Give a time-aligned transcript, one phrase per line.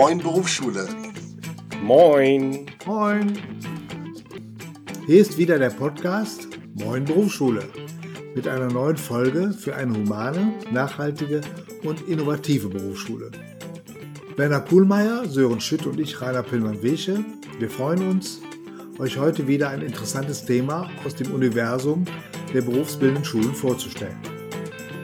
[0.00, 0.86] Moin Berufsschule.
[1.82, 2.66] Moin.
[2.86, 3.36] Moin.
[5.06, 7.64] Hier ist wieder der Podcast Moin Berufsschule
[8.32, 11.40] mit einer neuen Folge für eine humane, nachhaltige
[11.82, 13.32] und innovative Berufsschule.
[14.36, 17.24] Werner Kuhlmeier, Sören Schütt und ich, Rainer Pillmann-Wesche,
[17.58, 18.38] wir freuen uns,
[19.00, 22.04] euch heute wieder ein interessantes Thema aus dem Universum
[22.54, 24.20] der berufsbildenden Schulen vorzustellen.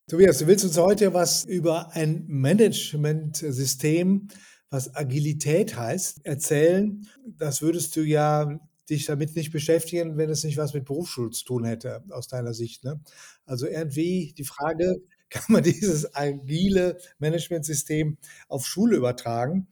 [0.10, 4.28] Tobias, du willst uns heute was über ein Managementsystem,
[4.70, 7.08] was Agilität heißt, erzählen.
[7.26, 11.46] Das würdest du ja dich damit nicht beschäftigen, wenn es nicht was mit Berufsschule zu
[11.46, 12.84] tun hätte, aus deiner Sicht.
[12.84, 13.00] Ne?
[13.46, 19.68] Also irgendwie die Frage, kann man dieses agile Managementsystem auf Schule übertragen?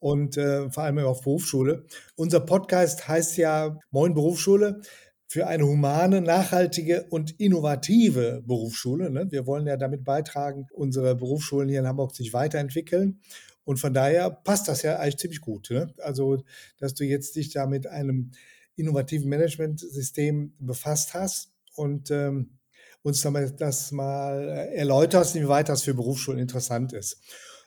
[0.00, 1.86] Und äh, vor allem auf Berufsschule.
[2.14, 4.82] Unser Podcast heißt ja Moin Berufsschule
[5.26, 9.10] für eine humane, nachhaltige und innovative Berufsschule.
[9.10, 9.26] Ne?
[9.30, 13.20] Wir wollen ja damit beitragen, unsere Berufsschulen hier in Hamburg sich weiterentwickeln.
[13.64, 15.70] Und von daher passt das ja eigentlich ziemlich gut.
[15.70, 15.92] Ne?
[15.98, 16.44] Also,
[16.78, 18.30] dass du jetzt dich da mit einem
[18.76, 22.58] innovativen Managementsystem befasst hast und ähm,
[23.02, 27.18] uns damit das mal erläuterst, inwieweit das für Berufsschulen interessant ist.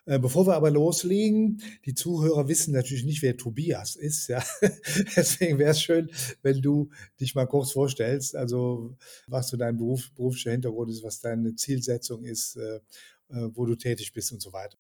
[0.08, 4.30] Äh, bevor wir aber loslegen, die Zuhörer wissen natürlich nicht, wer Tobias ist.
[4.30, 4.42] Ja?
[5.16, 6.10] Deswegen wäre es schön,
[6.42, 8.96] wenn du dich mal kurz vorstellst, also
[9.28, 12.78] was so dein Beruf, beruflicher Hintergrund ist, was deine Zielsetzung ist, äh,
[13.30, 14.78] äh, wo du tätig bist und so weiter.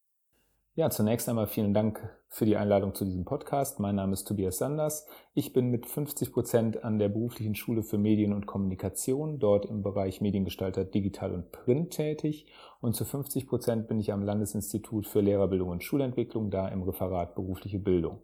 [0.77, 3.79] Ja, zunächst einmal vielen Dank für die Einladung zu diesem Podcast.
[3.79, 5.07] Mein Name ist Tobias Sanders.
[5.33, 9.81] Ich bin mit 50 Prozent an der beruflichen Schule für Medien und Kommunikation, dort im
[9.81, 12.45] Bereich Mediengestalter Digital und Print tätig.
[12.79, 17.33] Und zu 50 Prozent bin ich am Landesinstitut für Lehrerbildung und Schulentwicklung, da im Referat
[17.33, 18.19] berufliche Bildung.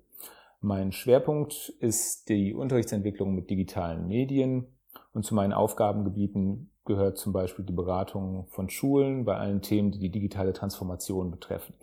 [0.62, 4.68] Mein Schwerpunkt ist die Unterrichtsentwicklung mit digitalen Medien.
[5.12, 9.98] Und zu meinen Aufgabengebieten gehört zum Beispiel die Beratung von Schulen bei allen Themen, die
[9.98, 11.74] die digitale Transformation betreffen.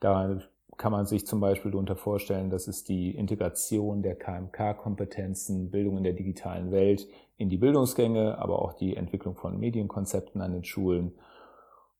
[0.00, 0.38] Da
[0.76, 6.04] kann man sich zum Beispiel darunter vorstellen, dass es die Integration der KMK-Kompetenzen, Bildung in
[6.04, 11.12] der digitalen Welt in die Bildungsgänge, aber auch die Entwicklung von Medienkonzepten an den Schulen.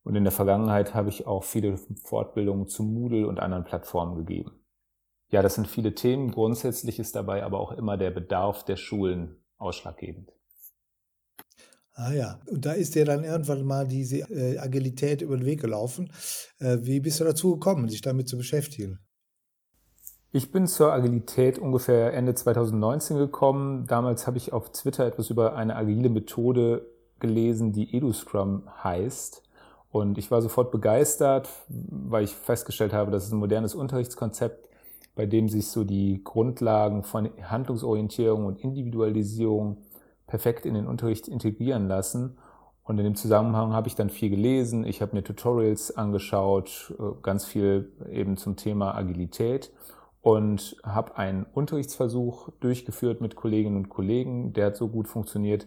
[0.04, 4.52] Und in der Vergangenheit habe ich auch viele Fortbildungen zu Moodle und anderen Plattformen gegeben.
[5.30, 6.30] Ja, das sind viele Themen.
[6.30, 10.32] Grundsätzlich ist dabei aber auch immer der Bedarf der Schulen ausschlaggebend.
[12.00, 15.60] Ah ja, und da ist dir dann irgendwann mal diese äh, Agilität über den Weg
[15.60, 16.12] gelaufen.
[16.60, 19.00] Äh, wie bist du dazu gekommen, sich damit zu beschäftigen?
[20.30, 23.88] Ich bin zur Agilität ungefähr Ende 2019 gekommen.
[23.88, 26.86] Damals habe ich auf Twitter etwas über eine agile Methode
[27.18, 29.42] gelesen, die EduScrum heißt.
[29.90, 34.68] Und ich war sofort begeistert, weil ich festgestellt habe, dass es ein modernes Unterrichtskonzept,
[35.16, 39.78] bei dem sich so die Grundlagen von Handlungsorientierung und Individualisierung
[40.28, 42.38] perfekt in den Unterricht integrieren lassen.
[42.84, 47.20] Und in dem Zusammenhang habe ich dann viel gelesen, ich habe mir Tutorials angeschaut, äh,
[47.22, 49.72] ganz viel eben zum Thema Agilität
[50.22, 55.66] und habe einen Unterrichtsversuch durchgeführt mit Kolleginnen und Kollegen, der hat so gut funktioniert.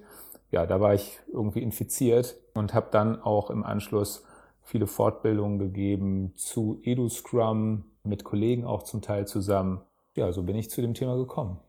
[0.50, 4.24] Ja, da war ich irgendwie infiziert und habe dann auch im Anschluss
[4.64, 9.82] viele Fortbildungen gegeben zu EduScrum, mit Kollegen auch zum Teil zusammen.
[10.16, 11.60] Ja, so bin ich zu dem Thema gekommen.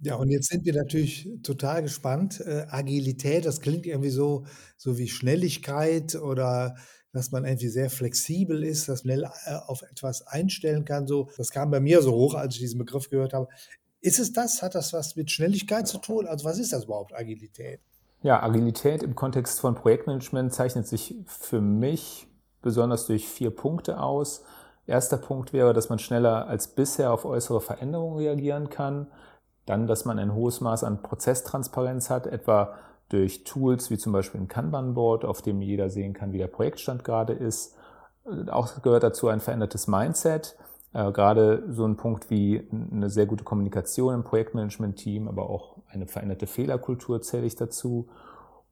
[0.00, 2.40] Ja, und jetzt sind wir natürlich total gespannt.
[2.40, 4.44] Äh, Agilität, das klingt irgendwie so,
[4.76, 6.76] so wie Schnelligkeit oder
[7.12, 11.06] dass man irgendwie sehr flexibel ist, dass man schnell äh, auf etwas einstellen kann.
[11.06, 13.48] So, das kam bei mir so hoch, als ich diesen Begriff gehört habe.
[14.00, 14.62] Ist es das?
[14.62, 16.26] Hat das was mit Schnelligkeit zu tun?
[16.26, 17.80] Also was ist das überhaupt, Agilität?
[18.22, 22.26] Ja, Agilität im Kontext von Projektmanagement zeichnet sich für mich
[22.60, 24.42] besonders durch vier Punkte aus.
[24.86, 29.06] Erster Punkt wäre, dass man schneller als bisher auf äußere Veränderungen reagieren kann.
[29.66, 32.74] Dann, dass man ein hohes Maß an Prozesstransparenz hat, etwa
[33.08, 37.04] durch Tools wie zum Beispiel ein Kanban-Board, auf dem jeder sehen kann, wie der Projektstand
[37.04, 37.76] gerade ist.
[38.48, 40.56] Auch gehört dazu ein verändertes Mindset,
[40.92, 46.06] äh, gerade so ein Punkt wie eine sehr gute Kommunikation im Projektmanagement-Team, aber auch eine
[46.06, 48.08] veränderte Fehlerkultur zähle ich dazu.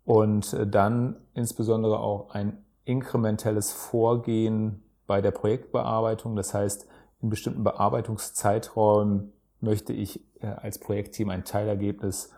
[0.04, 6.34] Und äh, dann insbesondere auch ein inkrementelles Vorgehen bei der Projektbearbeitung.
[6.34, 6.88] Das heißt,
[7.22, 9.33] in bestimmten Bearbeitungszeiträumen
[9.64, 12.30] möchte ich äh, als Projektteam ein Teilergebnis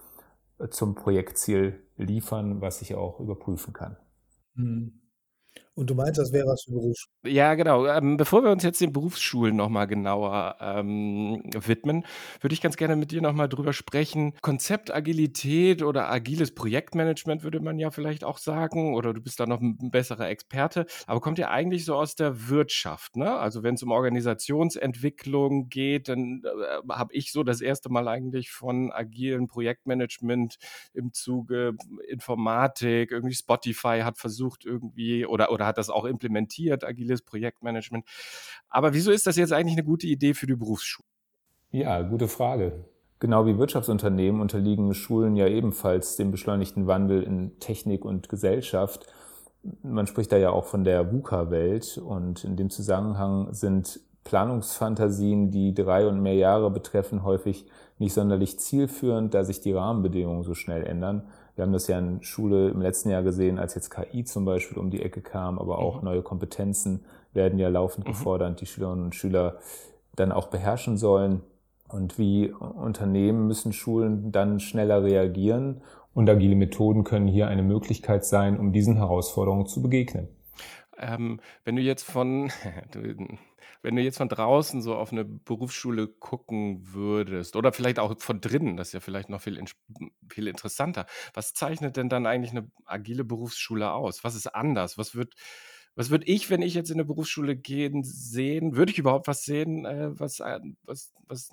[0.59, 3.97] äh, zum Projektziel liefern, was ich auch überprüfen kann.
[4.55, 5.01] Mhm.
[5.77, 7.35] Und du meinst, das wäre was für Berufsschulen?
[7.35, 7.87] Ja, genau.
[7.87, 12.07] Ähm, bevor wir uns jetzt den Berufsschulen noch mal genauer ähm, widmen,
[12.41, 14.33] würde ich ganz gerne mit dir noch mal drüber sprechen.
[14.41, 19.45] Konzept Agilität oder agiles Projektmanagement würde man ja vielleicht auch sagen, oder du bist da
[19.45, 23.37] noch ein besserer Experte, aber kommt ja eigentlich so aus der Wirtschaft, ne?
[23.37, 28.51] Also wenn es um Organisationsentwicklung geht, dann äh, habe ich so das erste Mal eigentlich
[28.51, 30.57] von agilen Projektmanagement
[30.95, 31.75] im Zuge
[32.09, 38.05] Informatik, irgendwie Spotify hat versucht irgendwie oder oder hat das auch implementiert, agiles Projektmanagement.
[38.69, 41.07] Aber wieso ist das jetzt eigentlich eine gute Idee für die Berufsschule?
[41.71, 42.85] Ja, gute Frage.
[43.19, 49.07] Genau wie Wirtschaftsunternehmen unterliegen Schulen ja ebenfalls dem beschleunigten Wandel in Technik und Gesellschaft.
[49.83, 55.73] Man spricht da ja auch von der VUCA-Welt und in dem Zusammenhang sind Planungsfantasien, die
[55.73, 57.65] drei und mehr Jahre betreffen, häufig
[57.99, 61.29] nicht sonderlich zielführend, da sich die Rahmenbedingungen so schnell ändern.
[61.57, 64.79] Wir haben das ja in Schule im letzten Jahr gesehen, als jetzt KI zum Beispiel
[64.79, 66.05] um die Ecke kam, aber auch mhm.
[66.05, 68.11] neue Kompetenzen werden ja laufend mhm.
[68.11, 69.59] gefordert, die Schülerinnen und Schüler
[70.15, 71.43] dann auch beherrschen sollen.
[71.89, 75.83] Und wie Unternehmen müssen Schulen dann schneller reagieren.
[76.15, 80.29] Und agile Methoden können hier eine Möglichkeit sein, um diesen Herausforderungen zu begegnen.
[80.99, 82.51] Ähm, wenn du jetzt von,
[83.87, 88.41] wenn du jetzt von draußen so auf eine Berufsschule gucken würdest oder vielleicht auch von
[88.41, 89.63] drinnen, das ist ja vielleicht noch viel,
[90.29, 91.07] viel interessanter.
[91.35, 94.25] Was zeichnet denn dann eigentlich eine agile Berufsschule aus?
[94.25, 94.99] Was ist anders?
[94.99, 95.35] Was wird,
[95.95, 98.75] was würde ich, wenn ich jetzt in eine Berufsschule gehen, sehen?
[98.75, 101.51] Würde ich überhaupt was sehen, äh, was, äh, was, was,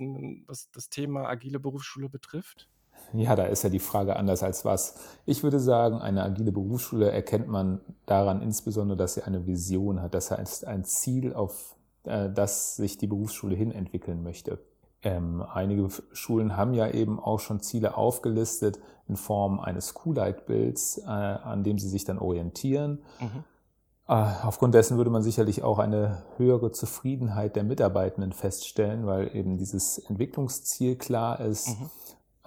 [0.47, 2.67] was das Thema agile Berufsschule betrifft?
[3.13, 4.95] Ja, da ist ja die Frage anders als was.
[5.27, 10.15] Ich würde sagen, eine agile Berufsschule erkennt man daran insbesondere, dass sie eine Vision hat.
[10.15, 14.59] Das heißt, ein Ziel, auf äh, das sich die Berufsschule hin entwickeln möchte.
[15.01, 21.09] Ähm, einige Schulen haben ja eben auch schon Ziele aufgelistet in Form eines Q-Leitbilds, äh,
[21.09, 23.01] an dem sie sich dann orientieren.
[23.19, 23.43] Mhm.
[24.07, 24.13] Äh,
[24.43, 29.97] aufgrund dessen würde man sicherlich auch eine höhere Zufriedenheit der Mitarbeitenden feststellen, weil eben dieses
[29.97, 31.79] Entwicklungsziel klar ist.
[31.79, 31.89] Mhm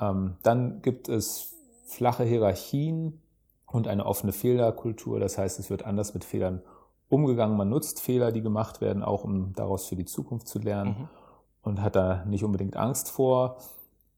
[0.01, 1.55] ähm, dann gibt es
[1.87, 3.21] flache Hierarchien
[3.67, 5.21] und eine offene Fehlerkultur.
[5.21, 6.76] Das heißt, es wird anders mit Fehlern umgegangen.
[7.09, 11.09] Man nutzt Fehler, die gemacht werden, auch um daraus für die Zukunft zu lernen mhm.
[11.63, 13.59] und hat da nicht unbedingt Angst vor.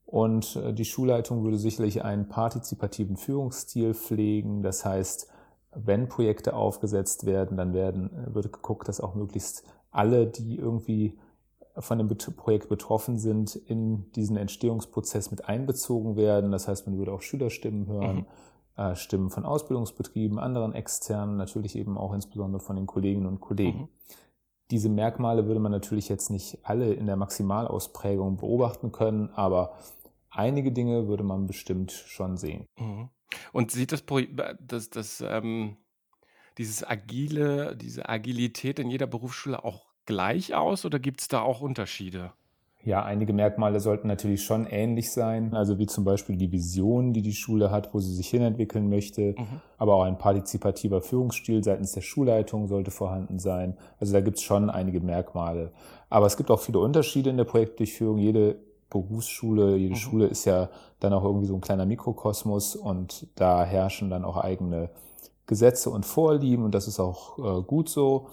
[0.06, 4.62] Und äh, die Schulleitung würde sicherlich einen partizipativen Führungsstil pflegen.
[4.62, 5.28] Das heißt,
[5.74, 11.18] wenn Projekte aufgesetzt werden, dann werden, äh, wird geguckt, dass auch möglichst alle, die irgendwie
[11.76, 16.50] von dem Projekt betroffen sind, in diesen Entstehungsprozess mit einbezogen werden.
[16.50, 18.26] Das heißt, man würde auch Schülerstimmen hören, mhm.
[18.78, 23.80] Äh, Stimmen von Ausbildungsbetrieben, anderen externen, natürlich eben auch insbesondere von den Kolleginnen und Kollegen.
[23.80, 23.88] Mhm.
[24.70, 29.74] Diese Merkmale würde man natürlich jetzt nicht alle in der Maximalausprägung beobachten können, aber
[30.30, 32.66] einige Dinge würde man bestimmt schon sehen.
[32.78, 33.08] Mhm.
[33.52, 34.04] Und sieht das,
[34.60, 35.76] das, das ähm,
[36.56, 41.60] dieses agile, diese Agilität in jeder Berufsschule auch gleich aus oder gibt es da auch
[41.60, 42.32] Unterschiede?
[42.84, 45.52] Ja, einige Merkmale sollten natürlich schon ähnlich sein.
[45.54, 49.34] Also wie zum Beispiel die Vision, die die Schule hat, wo sie sich hinentwickeln möchte.
[49.36, 49.60] Mhm.
[49.78, 53.76] Aber auch ein partizipativer Führungsstil seitens der Schulleitung sollte vorhanden sein.
[53.98, 55.72] Also da gibt es schon einige Merkmale.
[56.08, 58.18] Aber es gibt auch viele Unterschiede in der Projektdurchführung.
[58.18, 58.56] Jede
[58.90, 59.98] Berufsschule, jede mhm.
[59.98, 60.70] Schule ist ja
[61.00, 64.88] dann auch irgendwie so ein kleiner Mikrokosmos und da herrschen dann auch eigene
[65.46, 68.28] Gesetze und Vorlieben und das ist auch äh, gut so.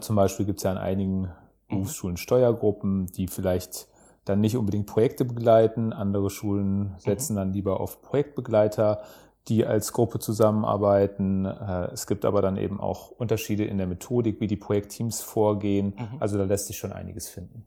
[0.00, 1.28] Zum Beispiel gibt es ja in einigen.
[1.68, 3.88] Berufsschulen Steuergruppen, die vielleicht
[4.24, 5.92] dann nicht unbedingt Projekte begleiten.
[5.92, 7.38] Andere Schulen setzen mhm.
[7.38, 9.02] dann lieber auf Projektbegleiter,
[9.48, 11.44] die als Gruppe zusammenarbeiten.
[11.44, 15.94] Äh, es gibt aber dann eben auch Unterschiede in der Methodik, wie die Projektteams vorgehen.
[15.96, 16.16] Mhm.
[16.20, 17.66] Also da lässt sich schon einiges finden.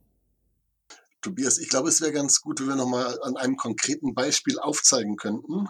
[1.20, 5.16] Tobias, ich glaube, es wäre ganz gut, wenn wir nochmal an einem konkreten Beispiel aufzeigen
[5.16, 5.68] könnten,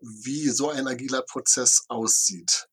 [0.00, 2.67] wie so ein agiler Prozess aussieht.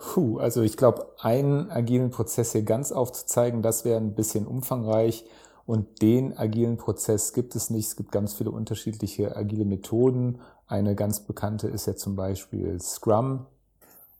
[0.00, 5.26] Puh, also ich glaube, einen agilen Prozess hier ganz aufzuzeigen, das wäre ein bisschen umfangreich.
[5.66, 7.86] Und den agilen Prozess gibt es nicht.
[7.86, 10.40] Es gibt ganz viele unterschiedliche agile Methoden.
[10.66, 13.46] Eine ganz bekannte ist ja zum Beispiel Scrum.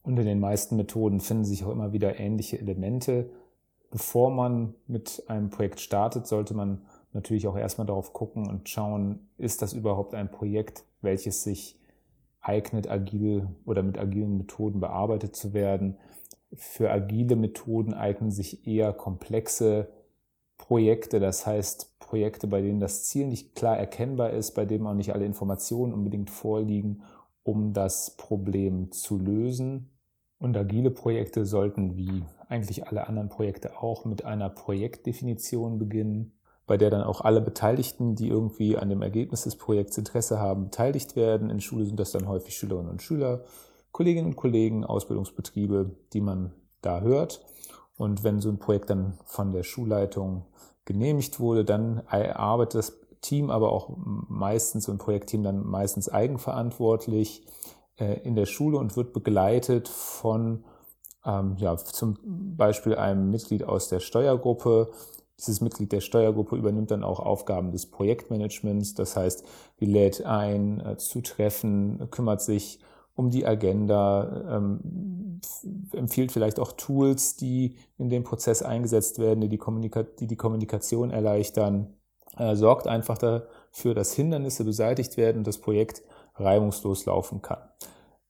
[0.03, 3.31] Und in den meisten Methoden finden sich auch immer wieder ähnliche Elemente.
[3.91, 6.83] Bevor man mit einem Projekt startet, sollte man
[7.15, 11.80] natürlich auch erstmal darauf gucken und schauen, ist das überhaupt ein Projekt, welches sich
[12.41, 15.97] eignet, agil oder mit agilen Methoden bearbeitet zu werden.
[16.53, 19.89] Für agile Methoden eignen sich eher komplexe
[20.59, 24.95] Projekte, das heißt Projekte, bei denen das Ziel nicht klar erkennbar ist, bei denen auch
[24.95, 27.03] nicht alle Informationen unbedingt vorliegen,
[27.43, 29.91] um das Problem zu lösen.
[30.39, 36.33] Und agile Projekte sollten wie eigentlich alle anderen Projekte auch mit einer Projektdefinition beginnen
[36.71, 40.67] bei der dann auch alle Beteiligten, die irgendwie an dem Ergebnis des Projekts Interesse haben,
[40.67, 41.51] beteiligt werden.
[41.51, 43.43] In Schule sind das dann häufig Schülerinnen und Schüler,
[43.91, 47.45] Kolleginnen und Kollegen, Ausbildungsbetriebe, die man da hört.
[47.97, 50.47] Und wenn so ein Projekt dann von der Schulleitung
[50.85, 57.49] genehmigt wurde, dann erarbeitet das Team, aber auch meistens so ein Projektteam dann meistens eigenverantwortlich
[57.97, 60.63] äh, in der Schule und wird begleitet von
[61.25, 62.17] ähm, ja, zum
[62.57, 64.93] Beispiel einem Mitglied aus der Steuergruppe.
[65.47, 68.95] Dieses Mitglied der Steuergruppe übernimmt dann auch Aufgaben des Projektmanagements.
[68.95, 69.45] Das heißt,
[69.81, 72.81] die lädt ein äh, zu Treffen, kümmert sich
[73.15, 75.41] um die Agenda, ähm,
[75.93, 80.37] empfiehlt vielleicht auch Tools, die in dem Prozess eingesetzt werden, die die, Kommunika die, die
[80.37, 81.95] Kommunikation erleichtern,
[82.37, 86.03] äh, sorgt einfach dafür, dass Hindernisse beseitigt werden und das Projekt
[86.37, 87.59] reibungslos laufen kann.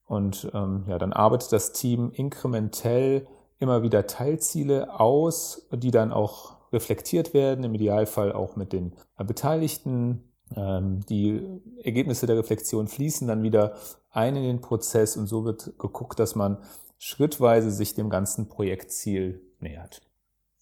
[0.07, 3.29] Und ähm, ja, dann arbeitet das Team inkrementell
[3.61, 10.33] immer wieder Teilziele aus, die dann auch reflektiert werden, im Idealfall auch mit den Beteiligten.
[10.57, 11.41] Ähm, die
[11.83, 13.77] Ergebnisse der Reflexion fließen dann wieder
[14.11, 16.59] ein in den Prozess und so wird geguckt, dass man
[16.99, 20.03] schrittweise sich dem ganzen Projektziel nähert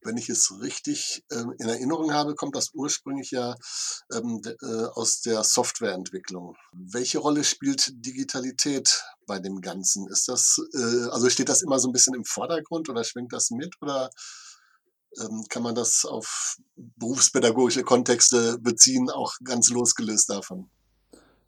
[0.03, 3.55] wenn ich es richtig ähm, in Erinnerung habe, kommt das ursprünglich ja
[4.13, 6.57] ähm, äh, aus der Softwareentwicklung.
[6.73, 10.09] Welche Rolle spielt Digitalität bei dem Ganzen?
[10.09, 13.51] Ist das, äh, also steht das immer so ein bisschen im Vordergrund oder schwingt das
[13.51, 14.11] mit oder
[15.49, 20.69] kann man das auf berufspädagogische Kontexte beziehen, auch ganz losgelöst davon?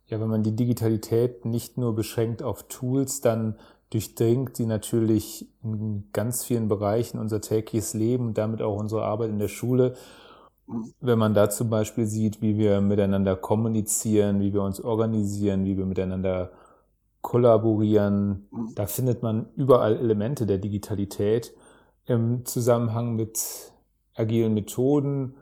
[0.07, 3.57] Ja, wenn man die Digitalität nicht nur beschränkt auf Tools, dann
[3.91, 9.31] durchdringt sie natürlich in ganz vielen Bereichen unser tägliches Leben und damit auch unsere Arbeit
[9.31, 9.97] in der Schule.
[11.01, 15.77] Wenn man da zum Beispiel sieht, wie wir miteinander kommunizieren, wie wir uns organisieren, wie
[15.77, 16.53] wir miteinander
[17.21, 21.53] kollaborieren, da findet man überall Elemente der Digitalität
[22.07, 23.73] im Zusammenhang mit
[24.15, 25.35] agilen Methoden,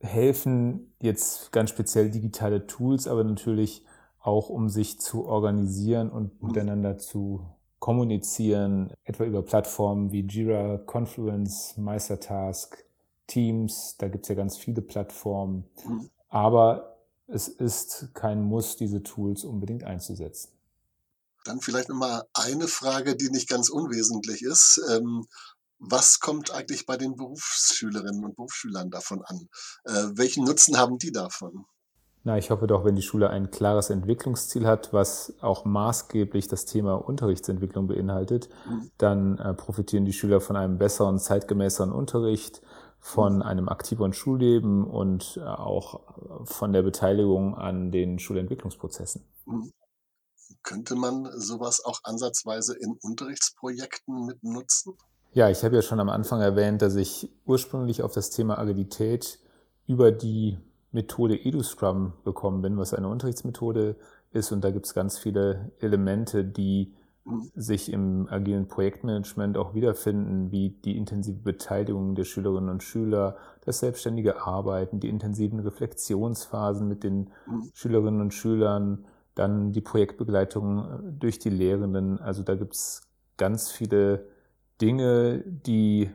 [0.00, 3.84] helfen jetzt ganz speziell digitale Tools, aber natürlich
[4.18, 7.46] auch um sich zu organisieren und miteinander zu
[7.78, 12.84] kommunizieren, etwa über Plattformen wie Jira, Confluence, Meistertask,
[13.26, 15.64] Teams, da gibt es ja ganz viele Plattformen.
[15.86, 16.10] Mhm.
[16.28, 20.50] Aber es ist kein Muss, diese Tools unbedingt einzusetzen.
[21.44, 24.82] Dann vielleicht nochmal eine Frage, die nicht ganz unwesentlich ist.
[25.80, 29.48] Was kommt eigentlich bei den Berufsschülerinnen und Berufsschülern davon an?
[29.84, 31.64] Äh, welchen Nutzen haben die davon?
[32.22, 36.66] Na, ich hoffe doch, wenn die Schule ein klares Entwicklungsziel hat, was auch maßgeblich das
[36.66, 38.90] Thema Unterrichtsentwicklung beinhaltet, mhm.
[38.98, 42.60] dann äh, profitieren die Schüler von einem besseren, zeitgemäßeren Unterricht,
[43.00, 43.42] von mhm.
[43.42, 49.24] einem aktiveren Schulleben und äh, auch von der Beteiligung an den Schulentwicklungsprozessen.
[49.46, 49.72] Mhm.
[50.62, 54.98] Könnte man sowas auch ansatzweise in Unterrichtsprojekten mit nutzen?
[55.32, 59.38] Ja, ich habe ja schon am Anfang erwähnt, dass ich ursprünglich auf das Thema Agilität
[59.86, 60.58] über die
[60.90, 63.94] Methode EduScrum gekommen bin, was eine Unterrichtsmethode
[64.32, 64.50] ist.
[64.50, 66.94] Und da gibt es ganz viele Elemente, die
[67.54, 73.78] sich im agilen Projektmanagement auch wiederfinden, wie die intensive Beteiligung der Schülerinnen und Schüler, das
[73.78, 77.30] selbstständige Arbeiten, die intensiven Reflexionsphasen mit den
[77.72, 79.04] Schülerinnen und Schülern,
[79.36, 82.18] dann die Projektbegleitung durch die Lehrenden.
[82.18, 83.02] Also da gibt es
[83.36, 84.26] ganz viele
[84.80, 86.10] Dinge, die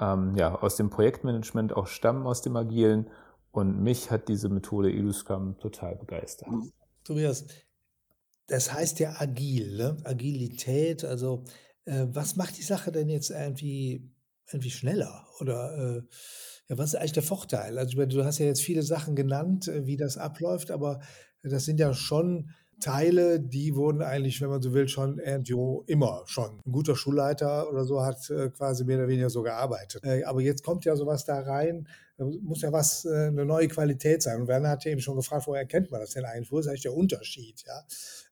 [0.00, 3.06] ähm, ja, aus dem Projektmanagement auch stammen, aus dem Agilen
[3.52, 6.48] und mich hat diese Methode EduScrum total begeistert.
[6.50, 6.72] Mhm.
[7.04, 7.46] Tobias,
[8.46, 9.96] das heißt ja agil, ne?
[10.04, 11.04] Agilität.
[11.04, 11.44] Also,
[11.84, 14.10] äh, was macht die Sache denn jetzt irgendwie,
[14.50, 15.26] irgendwie schneller?
[15.40, 16.02] Oder äh,
[16.68, 17.78] ja, was ist eigentlich der Vorteil?
[17.78, 21.00] Also, du hast ja jetzt viele Sachen genannt, äh, wie das abläuft, aber
[21.42, 26.22] das sind ja schon Teile, die wurden eigentlich, wenn man so will, schon irgendwo immer
[26.26, 26.60] schon.
[26.66, 30.02] Ein guter Schulleiter oder so hat äh, quasi mehr oder weniger so gearbeitet.
[30.04, 33.68] Äh, aber jetzt kommt ja sowas da rein, da muss ja was, äh, eine neue
[33.68, 34.40] Qualität sein.
[34.40, 36.50] Und Werner hat ja eben schon gefragt, woher erkennt man das denn eigentlich?
[36.50, 37.62] Wo ist eigentlich der Unterschied?
[37.66, 37.84] Ja?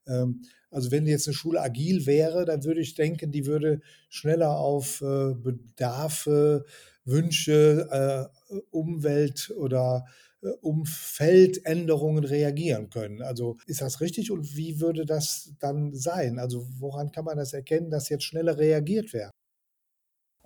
[0.07, 4.59] Ähm, also wenn jetzt eine Schule agil wäre, dann würde ich denken, die würde schneller
[4.59, 6.67] auf Bedarfe,
[7.07, 8.29] Wünsche,
[8.71, 10.05] Umwelt oder
[10.43, 13.23] äh, Umfeldänderungen reagieren können.
[13.23, 16.39] Also ist das richtig und wie würde das dann sein?
[16.39, 19.31] Also woran kann man das erkennen, dass jetzt schneller reagiert wird?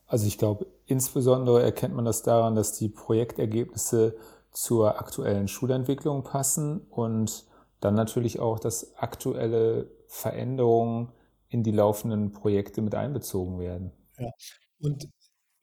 [0.06, 4.16] Also ich glaube, insbesondere erkennt man das daran, dass die Projektergebnisse
[4.50, 7.46] zur aktuellen Schulentwicklung passen und
[7.80, 11.12] dann natürlich auch, dass aktuelle Veränderungen
[11.48, 13.92] in die laufenden Projekte mit einbezogen werden.
[14.18, 14.30] Ja.
[14.78, 15.08] Und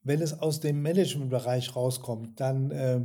[0.01, 3.01] wenn es aus dem Managementbereich rauskommt, dann äh,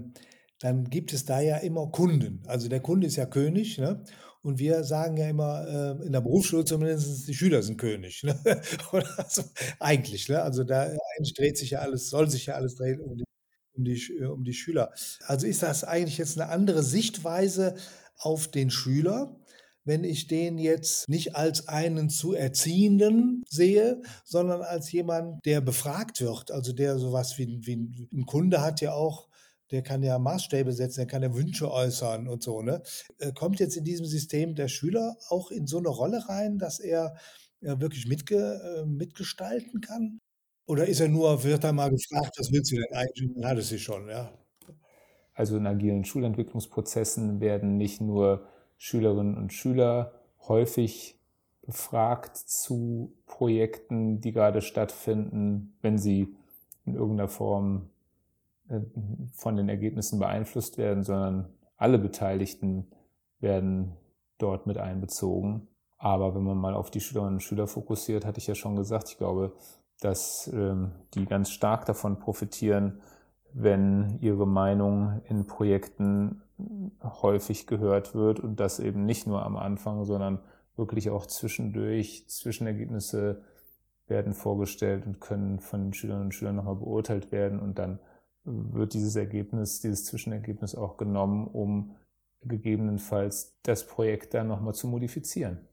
[0.60, 2.42] dann gibt es da ja immer Kunden.
[2.46, 4.04] Also der Kunde ist ja König, ne?
[4.42, 8.22] Und wir sagen ja immer, äh, in der Berufsschule zumindest, die Schüler sind König.
[8.24, 8.38] Ne?
[9.16, 9.42] also,
[9.80, 10.42] eigentlich, ne?
[10.42, 10.90] Also da
[11.36, 13.24] dreht sich ja alles, soll sich ja alles drehen um die,
[13.72, 14.92] um die, um die Schüler.
[15.26, 17.74] Also ist das eigentlich jetzt eine andere Sichtweise
[18.18, 19.34] auf den Schüler,
[19.84, 26.20] wenn ich den jetzt nicht als einen zu Erziehenden sehe, sondern als jemand, der befragt
[26.20, 26.50] wird.
[26.50, 29.28] Also der sowas wie, wie ein Kunde hat ja auch
[29.70, 32.62] der kann ja Maßstäbe setzen, der kann ja Wünsche äußern und so.
[32.62, 32.82] Ne?
[33.18, 36.80] Äh, kommt jetzt in diesem System der Schüler auch in so eine Rolle rein, dass
[36.80, 37.16] er
[37.60, 40.20] ja, wirklich mitge, äh, mitgestalten kann?
[40.66, 43.30] Oder ist er nur, wird er mal gefragt, was willst du denn eigentlich?
[43.34, 44.32] Dann hat es sie schon, ja.
[45.34, 48.46] Also in agilen Schulentwicklungsprozessen werden nicht nur
[48.78, 50.12] Schülerinnen und Schüler
[50.46, 51.18] häufig
[51.62, 56.34] befragt zu Projekten, die gerade stattfinden, wenn sie
[56.84, 57.93] in irgendeiner Form äh,
[59.32, 62.86] von den Ergebnissen beeinflusst werden, sondern alle Beteiligten
[63.40, 63.96] werden
[64.38, 65.68] dort mit einbezogen.
[65.98, 69.08] Aber wenn man mal auf die Schülerinnen und Schüler fokussiert, hatte ich ja schon gesagt,
[69.10, 69.52] ich glaube,
[70.00, 73.00] dass ähm, die ganz stark davon profitieren,
[73.52, 76.42] wenn ihre Meinung in Projekten
[77.02, 80.40] häufig gehört wird und das eben nicht nur am Anfang, sondern
[80.76, 82.28] wirklich auch zwischendurch.
[82.28, 83.42] Zwischenergebnisse
[84.06, 88.00] werden vorgestellt und können von den Schülerinnen und Schülern nochmal beurteilt werden und dann
[88.44, 91.96] wird dieses Ergebnis, dieses Zwischenergebnis auch genommen, um
[92.42, 95.66] gegebenenfalls das Projekt dann nochmal zu modifizieren.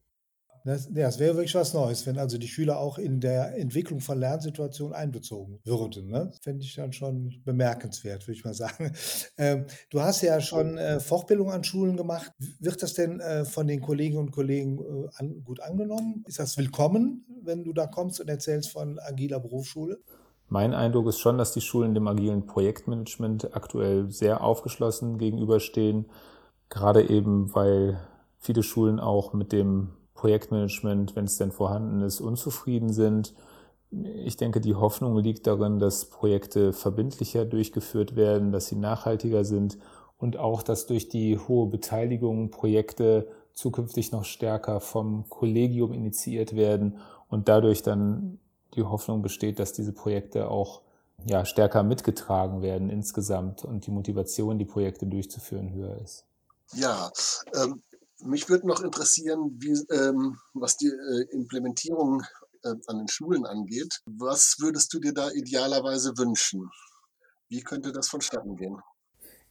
[0.64, 4.20] Das, das wäre wirklich was Neues, wenn also die Schüler auch in der Entwicklung von
[4.20, 6.08] Lernsituationen einbezogen würden.
[6.08, 6.32] Ne?
[6.42, 8.92] Fände ich dann schon bemerkenswert, würde ich mal sagen.
[9.38, 12.32] Ähm, du hast ja schon äh, Fortbildung an Schulen gemacht.
[12.60, 16.24] Wird das denn äh, von den Kolleginnen und Kollegen äh, an, gut angenommen?
[16.28, 20.00] Ist das willkommen, wenn du da kommst und erzählst von agiler Berufsschule?
[20.54, 26.08] Mein Eindruck ist schon, dass die Schulen dem agilen Projektmanagement aktuell sehr aufgeschlossen gegenüberstehen,
[26.68, 28.02] gerade eben weil
[28.38, 33.34] viele Schulen auch mit dem Projektmanagement, wenn es denn vorhanden ist, unzufrieden sind.
[33.92, 39.78] Ich denke, die Hoffnung liegt darin, dass Projekte verbindlicher durchgeführt werden, dass sie nachhaltiger sind
[40.18, 46.98] und auch, dass durch die hohe Beteiligung Projekte zukünftig noch stärker vom Kollegium initiiert werden
[47.30, 48.38] und dadurch dann
[48.76, 50.82] die Hoffnung besteht, dass diese Projekte auch
[51.26, 56.26] ja, stärker mitgetragen werden insgesamt und die Motivation, die Projekte durchzuführen, höher ist.
[56.74, 57.12] Ja,
[57.54, 57.82] ähm,
[58.24, 62.24] mich würde noch interessieren, wie, ähm, was die äh, Implementierung
[62.64, 64.02] äh, an den Schulen angeht.
[64.06, 66.70] Was würdest du dir da idealerweise wünschen?
[67.50, 68.78] Wie könnte das vonstatten gehen?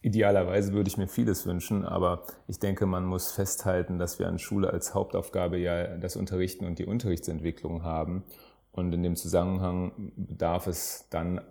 [0.01, 4.39] Idealerweise würde ich mir vieles wünschen, aber ich denke, man muss festhalten, dass wir an
[4.39, 8.23] Schule als Hauptaufgabe ja das Unterrichten und die Unterrichtsentwicklung haben.
[8.71, 11.41] Und in dem Zusammenhang bedarf es dann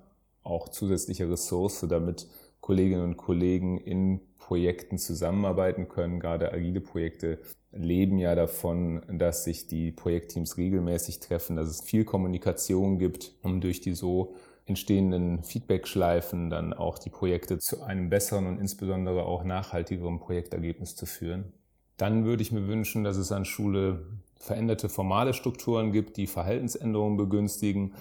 [0.42, 2.26] auch zusätzlicher Ressource, damit
[2.60, 6.18] Kolleginnen und Kollegen in Projekten zusammenarbeiten können.
[6.18, 7.38] Gerade agile Projekte
[7.72, 13.60] leben ja davon, dass sich die Projektteams regelmäßig treffen, dass es viel Kommunikation gibt, um
[13.60, 14.34] durch die so
[14.66, 21.06] entstehenden Feedback-Schleifen dann auch die Projekte zu einem besseren und insbesondere auch nachhaltigeren Projektergebnis zu
[21.06, 21.52] führen.
[21.96, 24.06] Dann würde ich mir wünschen, dass es an Schule
[24.40, 27.94] veränderte formale Strukturen gibt, die Verhaltensänderungen begünstigen.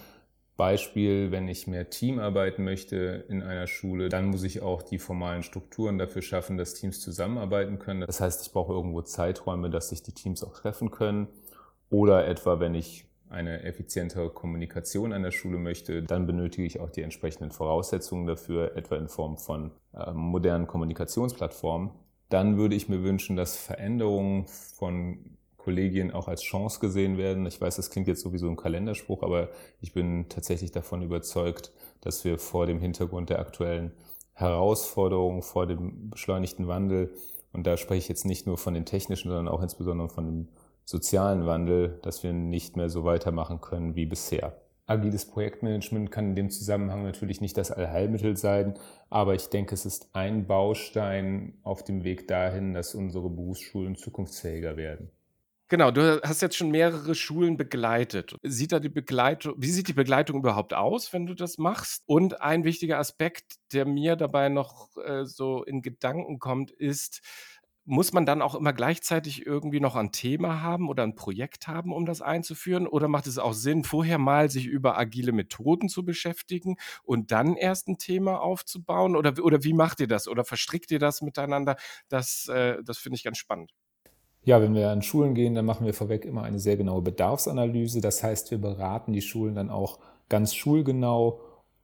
[0.56, 4.98] Beispiel, wenn ich mehr Team arbeiten möchte in einer Schule, dann muss ich auch die
[4.98, 8.02] formalen Strukturen dafür schaffen, dass Teams zusammenarbeiten können.
[8.02, 11.28] Das heißt, ich brauche irgendwo Zeiträume, dass sich die Teams auch treffen können.
[11.90, 16.90] Oder etwa, wenn ich eine effizientere Kommunikation an der Schule möchte, dann benötige ich auch
[16.90, 21.92] die entsprechenden Voraussetzungen dafür, etwa in Form von äh, modernen Kommunikationsplattformen.
[22.30, 27.46] Dann würde ich mir wünschen, dass Veränderungen von Kollegien auch als Chance gesehen werden.
[27.46, 29.50] Ich weiß, das klingt jetzt sowieso ein Kalenderspruch, aber
[29.82, 33.92] ich bin tatsächlich davon überzeugt, dass wir vor dem Hintergrund der aktuellen
[34.34, 37.14] Herausforderungen, vor dem beschleunigten Wandel,
[37.52, 40.48] und da spreche ich jetzt nicht nur von den technischen, sondern auch insbesondere von dem
[40.86, 44.56] sozialen Wandel, dass wir nicht mehr so weitermachen können wie bisher.
[44.86, 48.74] Agiles Projektmanagement kann in dem Zusammenhang natürlich nicht das Allheilmittel sein,
[49.12, 54.78] aber ich denke, es ist ein Baustein auf dem Weg dahin, dass unsere Berufsschulen zukunftsfähiger
[54.78, 55.12] werden.
[55.72, 58.36] Genau, du hast jetzt schon mehrere Schulen begleitet.
[58.44, 62.02] Sieht da die Begleitung, wie sieht die Begleitung überhaupt aus, wenn du das machst?
[62.08, 67.22] Und ein wichtiger Aspekt, der mir dabei noch äh, so in Gedanken kommt, ist,
[67.86, 71.94] muss man dann auch immer gleichzeitig irgendwie noch ein Thema haben oder ein Projekt haben,
[71.94, 72.88] um das einzuführen?
[72.88, 77.56] Oder macht es auch Sinn, vorher mal sich über agile Methoden zu beschäftigen und dann
[77.56, 79.16] erst ein Thema aufzubauen?
[79.16, 80.28] Oder, oder wie macht ihr das?
[80.28, 81.76] Oder verstrickt ihr das miteinander?
[82.10, 83.72] Das, äh, das finde ich ganz spannend.
[84.50, 88.02] Ja, wenn wir an Schulen gehen, dann machen wir vorweg immer eine sehr genaue Bedarfsanalyse.
[88.02, 91.40] Das heißt, wir beraten die Schulen dann auch ganz schulgenau.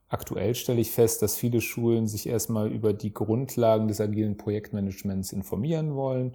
[0.09, 5.31] Aktuell stelle ich fest, dass viele Schulen sich erstmal über die Grundlagen des agilen Projektmanagements
[5.31, 6.33] informieren wollen.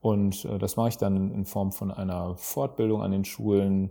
[0.00, 3.90] Und äh, das mache ich dann in Form von einer Fortbildung an den Schulen,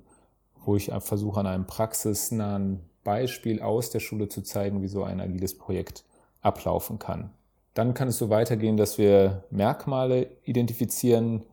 [0.64, 5.20] wo ich versuche, an einem praxisnahen Beispiel aus der Schule zu zeigen, wie so ein
[5.20, 6.06] agiles Projekt
[6.42, 7.32] ablaufen kann.
[7.74, 11.44] Dann kann es so weitergehen, dass wir Merkmale identifizieren,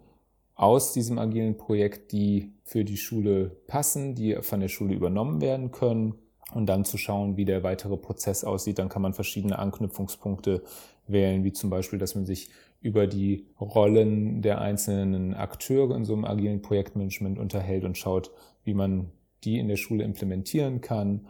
[0.58, 5.70] aus diesem agilen Projekt, die für die Schule passen, die von der Schule übernommen werden
[5.70, 6.16] können
[6.52, 8.80] und dann zu schauen, wie der weitere Prozess aussieht.
[8.80, 10.64] Dann kann man verschiedene Anknüpfungspunkte
[11.06, 16.12] wählen, wie zum Beispiel, dass man sich über die Rollen der einzelnen Akteure in so
[16.12, 18.32] einem agilen Projektmanagement unterhält und schaut,
[18.64, 19.12] wie man
[19.44, 21.28] die in der Schule implementieren kann.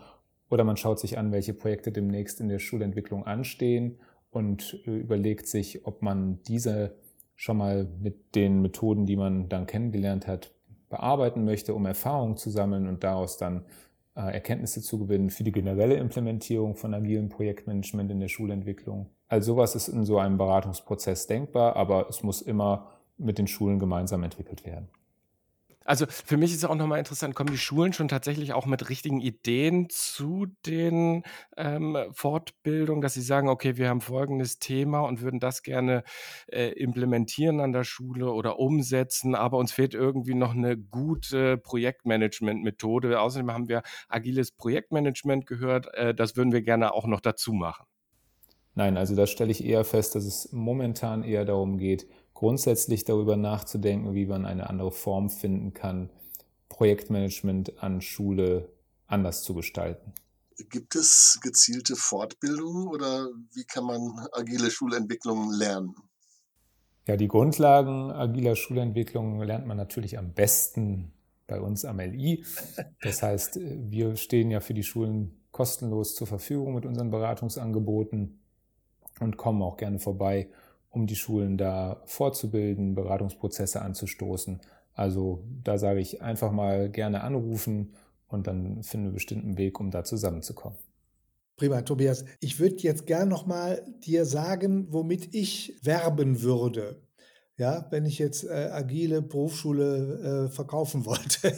[0.49, 3.99] Oder man schaut sich an, welche Projekte demnächst in der Schulentwicklung anstehen
[4.31, 6.97] und äh, überlegt sich, ob man diese
[7.39, 10.53] schon mal mit den Methoden, die man dann kennengelernt hat,
[10.91, 13.65] bearbeiten möchte, um Erfahrungen zu sammeln und daraus dann
[14.17, 19.11] äh, Erkenntnisse zu gewinnen für die generelle Implementierung von agilem Projektmanagement in der Schulentwicklung.
[19.29, 23.79] All sowas ist in so einem Beratungsprozess denkbar, aber es muss immer mit den Schulen
[23.79, 24.89] gemeinsam entwickelt werden.
[25.89, 29.23] Also für mich ist auch nochmal interessant, kommen die Schulen schon tatsächlich auch mit richtigen
[29.23, 31.23] Ideen zu den
[31.57, 36.05] ähm, Fortbildungen, dass sie sagen, okay, wir haben folgendes Thema und würden das gerne
[36.53, 43.19] äh, implementieren an der Schule oder umsetzen, aber uns fehlt irgendwie noch eine gute Projektmanagement-Methode.
[43.19, 47.87] Außerdem haben wir agiles Projektmanagement gehört, äh, das würden wir gerne auch noch dazu machen.
[48.75, 52.07] Nein, also da stelle ich eher fest, dass es momentan eher darum geht,
[52.39, 56.09] grundsätzlich darüber nachzudenken, wie man eine andere Form finden kann,
[56.69, 58.69] Projektmanagement an Schule
[59.09, 60.13] anders zu gestalten.
[60.71, 65.97] Gibt es gezielte Fortbildungen oder wie kann man agile Schulentwicklung lernen?
[67.09, 71.11] Ja, die Grundlagen agiler Schulentwicklung lernt man natürlich am besten
[71.49, 72.45] bei uns am LI.
[73.03, 78.39] Das heißt, wir stehen ja für die Schulen kostenlos zur Verfügung mit unseren Beratungsangeboten
[79.19, 80.51] und kommen auch gerne vorbei
[80.91, 84.61] um die Schulen da fortzubilden, Beratungsprozesse anzustoßen.
[84.95, 87.95] Also da sage ich einfach mal gerne anrufen
[88.27, 90.79] und dann finden wir bestimmt einen Weg, um da zusammenzukommen.
[91.57, 92.25] Prima, Tobias.
[92.41, 97.03] Ich würde jetzt gern noch mal dir sagen, womit ich werben würde
[97.59, 101.53] ja, wenn ich jetzt äh, agile Berufsschule äh, verkaufen wollte.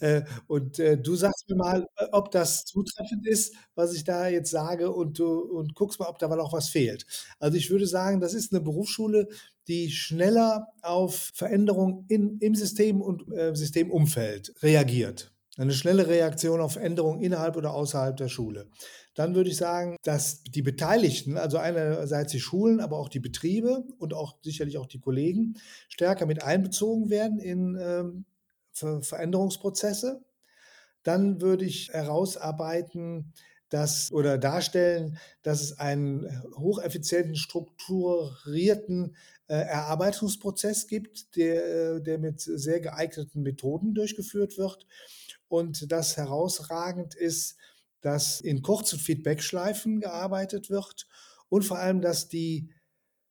[0.00, 4.28] äh, und äh, du sagst mir mal, äh, ob das zutreffend ist, was ich da
[4.28, 7.06] jetzt sage, und du und guckst mal, ob da mal auch was fehlt.
[7.38, 9.28] Also ich würde sagen, das ist eine Berufsschule,
[9.68, 12.06] die schneller auf Veränderungen
[12.40, 15.33] im System und äh, Systemumfeld reagiert.
[15.56, 18.68] Eine schnelle Reaktion auf Änderungen innerhalb oder außerhalb der Schule
[19.14, 23.84] dann würde ich sagen, dass die Beteiligten, also einerseits die Schulen, aber auch die Betriebe
[23.98, 25.54] und auch sicherlich auch die Kollegen,
[25.88, 28.24] stärker mit einbezogen werden in ähm,
[28.72, 30.20] Ver Veränderungsprozesse.
[31.04, 33.32] Dann würde ich herausarbeiten,
[33.68, 39.14] dass oder darstellen, dass es einen hocheffizienten, strukturierten
[39.46, 44.86] äh, Erarbeitungsprozess gibt, der, der mit sehr geeigneten Methoden durchgeführt wird.
[45.54, 47.56] Und das herausragend ist,
[48.00, 51.06] dass in kurzen Feedbackschleifen gearbeitet wird
[51.48, 52.72] und vor allem, dass die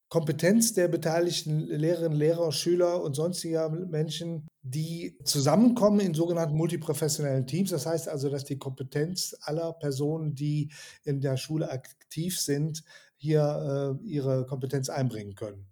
[0.07, 7.71] Kompetenz der beteiligten Lehrerinnen, Lehrer, Schüler und sonstiger Menschen, die zusammenkommen in sogenannten multiprofessionellen Teams.
[7.71, 10.71] Das heißt also, dass die Kompetenz aller Personen, die
[11.03, 12.83] in der Schule aktiv sind,
[13.17, 15.67] hier äh, ihre Kompetenz einbringen können.